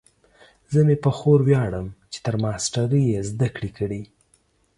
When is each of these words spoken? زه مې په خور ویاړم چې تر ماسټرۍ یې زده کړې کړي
زه 0.73 0.79
مې 0.87 0.95
په 1.03 1.09
خور 1.17 1.39
ویاړم 1.43 1.87
چې 2.11 2.19
تر 2.25 2.35
ماسټرۍ 2.43 3.03
یې 3.13 3.19
زده 3.29 3.47
کړې 3.55 3.71
کړي 3.77 4.01